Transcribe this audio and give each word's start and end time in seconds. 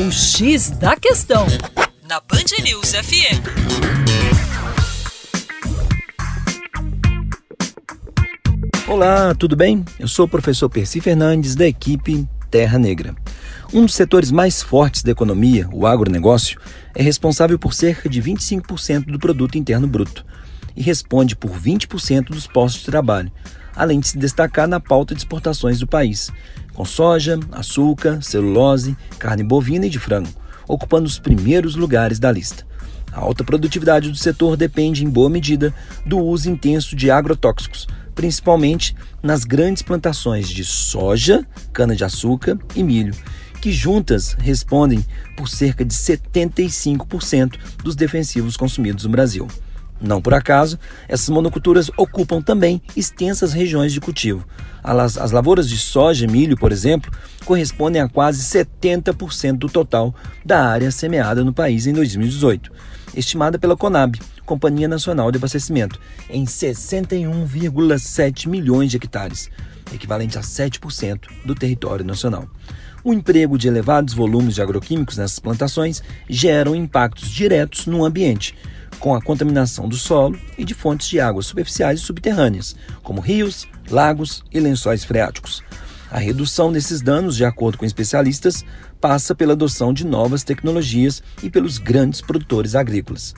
O 0.00 0.12
X 0.12 0.70
da 0.70 0.94
Questão, 0.94 1.44
na 2.08 2.20
Band 2.20 2.62
News 2.62 2.92
FM. 2.92 3.42
Olá, 8.86 9.34
tudo 9.34 9.56
bem? 9.56 9.84
Eu 9.98 10.06
sou 10.06 10.26
o 10.26 10.28
professor 10.28 10.70
Percy 10.70 11.00
Fernandes, 11.00 11.56
da 11.56 11.66
equipe 11.66 12.28
Terra 12.48 12.78
Negra. 12.78 13.16
Um 13.74 13.86
dos 13.86 13.94
setores 13.96 14.30
mais 14.30 14.62
fortes 14.62 15.02
da 15.02 15.10
economia, 15.10 15.68
o 15.72 15.84
agronegócio, 15.84 16.60
é 16.94 17.02
responsável 17.02 17.58
por 17.58 17.74
cerca 17.74 18.08
de 18.08 18.22
25% 18.22 19.06
do 19.06 19.18
produto 19.18 19.58
interno 19.58 19.88
bruto 19.88 20.24
e 20.76 20.82
responde 20.82 21.34
por 21.34 21.50
20% 21.50 22.26
dos 22.26 22.46
postos 22.46 22.82
de 22.82 22.86
trabalho, 22.86 23.32
além 23.74 23.98
de 23.98 24.06
se 24.06 24.18
destacar 24.18 24.68
na 24.68 24.78
pauta 24.78 25.12
de 25.12 25.20
exportações 25.22 25.80
do 25.80 25.88
país, 25.88 26.30
com 26.78 26.84
soja, 26.84 27.40
açúcar, 27.50 28.22
celulose, 28.22 28.96
carne 29.18 29.42
bovina 29.42 29.86
e 29.86 29.90
de 29.90 29.98
frango, 29.98 30.28
ocupando 30.68 31.08
os 31.08 31.18
primeiros 31.18 31.74
lugares 31.74 32.20
da 32.20 32.30
lista. 32.30 32.64
A 33.10 33.18
alta 33.18 33.42
produtividade 33.42 34.08
do 34.08 34.16
setor 34.16 34.56
depende, 34.56 35.04
em 35.04 35.10
boa 35.10 35.28
medida, 35.28 35.74
do 36.06 36.18
uso 36.20 36.48
intenso 36.48 36.94
de 36.94 37.10
agrotóxicos, 37.10 37.88
principalmente 38.14 38.94
nas 39.20 39.42
grandes 39.42 39.82
plantações 39.82 40.48
de 40.48 40.64
soja, 40.64 41.44
cana-de-açúcar 41.72 42.56
e 42.76 42.84
milho, 42.84 43.14
que 43.60 43.72
juntas 43.72 44.34
respondem 44.38 45.04
por 45.36 45.48
cerca 45.48 45.84
de 45.84 45.92
75% 45.92 47.58
dos 47.82 47.96
defensivos 47.96 48.56
consumidos 48.56 49.02
no 49.02 49.10
Brasil. 49.10 49.48
Não 50.00 50.22
por 50.22 50.32
acaso, 50.32 50.78
essas 51.08 51.28
monoculturas 51.28 51.90
ocupam 51.96 52.40
também 52.40 52.80
extensas 52.96 53.52
regiões 53.52 53.92
de 53.92 54.00
cultivo. 54.00 54.46
As, 54.82 55.18
as 55.18 55.32
lavouras 55.32 55.68
de 55.68 55.76
soja 55.76 56.24
e 56.24 56.28
milho, 56.28 56.56
por 56.56 56.70
exemplo, 56.70 57.10
correspondem 57.44 58.00
a 58.00 58.08
quase 58.08 58.42
70% 58.42 59.58
do 59.58 59.68
total 59.68 60.14
da 60.44 60.64
área 60.64 60.90
semeada 60.90 61.42
no 61.42 61.52
país 61.52 61.86
em 61.86 61.92
2018, 61.92 62.70
estimada 63.14 63.58
pela 63.58 63.76
Conab, 63.76 64.20
Companhia 64.46 64.86
Nacional 64.86 65.32
de 65.32 65.38
Abastecimento, 65.38 65.98
em 66.30 66.44
61,7 66.44 68.48
milhões 68.48 68.90
de 68.90 68.98
hectares, 68.98 69.50
equivalente 69.92 70.38
a 70.38 70.42
7% 70.42 71.22
do 71.44 71.54
território 71.54 72.04
nacional. 72.04 72.48
O 73.02 73.12
emprego 73.12 73.58
de 73.58 73.68
elevados 73.68 74.14
volumes 74.14 74.54
de 74.54 74.62
agroquímicos 74.62 75.16
nessas 75.16 75.38
plantações 75.38 76.02
geram 76.28 76.74
impactos 76.74 77.30
diretos 77.30 77.86
no 77.86 78.04
ambiente 78.04 78.54
com 78.98 79.14
a 79.14 79.22
contaminação 79.22 79.88
do 79.88 79.96
solo 79.96 80.38
e 80.56 80.64
de 80.64 80.74
fontes 80.74 81.08
de 81.08 81.20
águas 81.20 81.46
superficiais 81.46 82.00
e 82.00 82.02
subterrâneas, 82.02 82.74
como 83.02 83.20
rios, 83.20 83.66
lagos 83.90 84.42
e 84.52 84.58
lençóis 84.60 85.04
freáticos. 85.04 85.62
A 86.10 86.18
redução 86.18 86.72
desses 86.72 87.02
danos, 87.02 87.36
de 87.36 87.44
acordo 87.44 87.78
com 87.78 87.84
especialistas, 87.84 88.64
passa 89.00 89.34
pela 89.34 89.52
adoção 89.52 89.92
de 89.92 90.06
novas 90.06 90.42
tecnologias 90.42 91.22
e 91.42 91.50
pelos 91.50 91.78
grandes 91.78 92.20
produtores 92.20 92.74
agrícolas. 92.74 93.34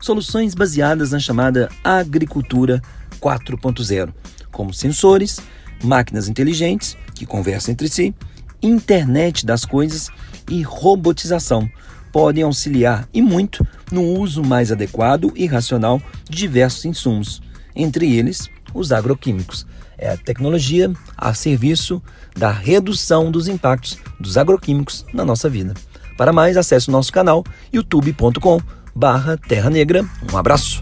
Soluções 0.00 0.54
baseadas 0.54 1.10
na 1.10 1.18
chamada 1.18 1.68
agricultura 1.84 2.80
4.0, 3.20 4.12
como 4.50 4.72
sensores, 4.72 5.40
máquinas 5.82 6.28
inteligentes 6.28 6.96
que 7.14 7.26
conversam 7.26 7.72
entre 7.72 7.88
si, 7.88 8.14
internet 8.62 9.44
das 9.44 9.64
coisas 9.64 10.10
e 10.50 10.62
robotização 10.62 11.68
podem 12.16 12.44
auxiliar 12.44 13.06
e 13.12 13.20
muito 13.20 13.62
no 13.92 14.02
uso 14.02 14.42
mais 14.42 14.72
adequado 14.72 15.34
e 15.36 15.44
racional 15.44 16.00
de 16.24 16.38
diversos 16.38 16.86
insumos, 16.86 17.42
entre 17.74 18.10
eles 18.10 18.48
os 18.72 18.90
agroquímicos. 18.90 19.66
É 19.98 20.08
a 20.08 20.16
tecnologia 20.16 20.90
a 21.14 21.34
serviço 21.34 22.02
da 22.34 22.50
redução 22.50 23.30
dos 23.30 23.48
impactos 23.48 23.98
dos 24.18 24.38
agroquímicos 24.38 25.04
na 25.12 25.26
nossa 25.26 25.46
vida. 25.46 25.74
Para 26.16 26.32
mais, 26.32 26.56
acesse 26.56 26.88
o 26.88 26.92
nosso 26.92 27.12
canal 27.12 27.44
youtube.com 27.70 28.62
barra 28.94 29.36
Terra 29.36 29.68
Negra. 29.68 30.02
Um 30.32 30.38
abraço! 30.38 30.80